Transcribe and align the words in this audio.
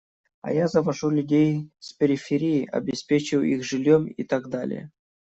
А 0.41 0.51
я 0.51 0.67
завожу 0.67 1.11
людей 1.11 1.69
с 1.77 1.93
периферии, 1.93 2.65
обеспечиваю 2.67 3.51
их 3.51 3.63
жильем 3.63 4.07
и 4.07 4.23
так 4.23 4.49
далее. 4.49 4.89